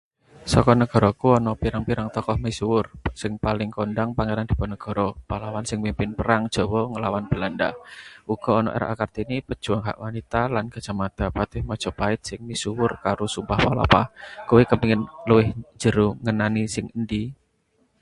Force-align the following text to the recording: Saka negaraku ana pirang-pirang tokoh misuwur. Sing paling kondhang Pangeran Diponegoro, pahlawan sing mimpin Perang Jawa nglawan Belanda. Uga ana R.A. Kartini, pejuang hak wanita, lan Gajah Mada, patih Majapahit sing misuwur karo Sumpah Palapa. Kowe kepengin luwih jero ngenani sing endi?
Saka 0.51 0.71
negaraku 0.81 1.27
ana 1.37 1.51
pirang-pirang 1.61 2.09
tokoh 2.15 2.37
misuwur. 2.45 2.85
Sing 3.21 3.33
paling 3.45 3.69
kondhang 3.77 4.11
Pangeran 4.17 4.49
Diponegoro, 4.51 5.07
pahlawan 5.29 5.65
sing 5.67 5.79
mimpin 5.85 6.11
Perang 6.17 6.43
Jawa 6.55 6.81
nglawan 6.93 7.25
Belanda. 7.31 7.69
Uga 8.33 8.51
ana 8.59 8.69
R.A. 8.81 8.93
Kartini, 8.99 9.37
pejuang 9.47 9.83
hak 9.87 9.97
wanita, 10.03 10.41
lan 10.53 10.65
Gajah 10.73 10.95
Mada, 11.01 11.25
patih 11.37 11.61
Majapahit 11.69 12.21
sing 12.27 12.39
misuwur 12.49 12.91
karo 13.05 13.25
Sumpah 13.33 13.59
Palapa. 13.65 14.01
Kowe 14.49 14.63
kepengin 14.71 15.01
luwih 15.29 15.47
jero 15.81 16.07
ngenani 16.23 16.63
sing 16.73 16.85
endi? 16.97 17.23